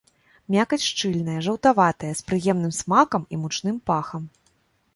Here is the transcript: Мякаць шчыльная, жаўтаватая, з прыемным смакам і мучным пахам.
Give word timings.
Мякаць 0.53 0.79
шчыльная, 0.91 1.35
жаўтаватая, 1.49 2.11
з 2.21 2.27
прыемным 2.31 2.73
смакам 2.81 3.29
і 3.37 3.43
мучным 3.45 3.77
пахам. 3.91 4.29